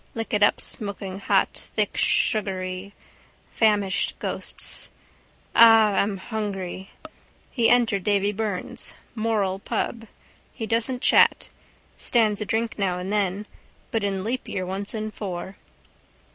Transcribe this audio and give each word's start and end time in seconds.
Lick 0.15 0.33
it 0.33 0.41
up 0.41 0.57
smokinghot, 0.59 1.53
thick 1.53 1.95
sugary. 1.95 2.95
Famished 3.51 4.17
ghosts. 4.17 4.89
Ah, 5.55 5.93
I'm 6.01 6.17
hungry. 6.17 6.89
He 7.51 7.69
entered 7.69 8.03
Davy 8.03 8.31
Byrne's. 8.31 8.95
Moral 9.13 9.59
pub. 9.59 10.07
He 10.55 10.65
doesn't 10.65 11.03
chat. 11.03 11.51
Stands 11.97 12.41
a 12.41 12.45
drink 12.47 12.79
now 12.79 12.97
and 12.97 13.13
then. 13.13 13.45
But 13.91 14.03
in 14.03 14.23
leapyear 14.23 14.65
once 14.65 14.95
in 14.95 15.11
four. 15.11 15.57